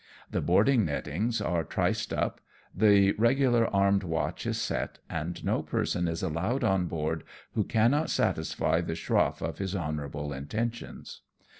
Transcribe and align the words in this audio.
The 0.31 0.41
boarding 0.41 0.83
nettings 0.83 1.39
are 1.41 1.63
triced 1.63 2.11
up, 2.11 2.41
the 2.73 3.11
regular 3.19 3.67
armed 3.67 4.01
watch 4.01 4.47
is 4.47 4.59
set, 4.59 4.97
and 5.11 5.45
no 5.45 5.61
person 5.61 6.07
is 6.07 6.23
allowed 6.23 6.63
on 6.63 6.87
board 6.87 7.23
who 7.53 7.63
cannot 7.63 8.09
satisfy 8.09 8.81
the 8.81 8.95
schroff 8.95 9.43
of 9.43 9.59
his 9.59 9.75
honourable 9.75 10.33
intentions. 10.33 11.21